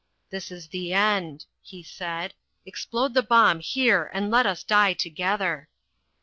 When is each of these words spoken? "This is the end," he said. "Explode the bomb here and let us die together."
"This 0.31 0.49
is 0.49 0.69
the 0.69 0.93
end," 0.95 1.45
he 1.61 1.83
said. 1.83 2.33
"Explode 2.65 3.13
the 3.13 3.21
bomb 3.21 3.59
here 3.59 4.09
and 4.11 4.31
let 4.31 4.47
us 4.47 4.63
die 4.63 4.93
together." 4.93 5.69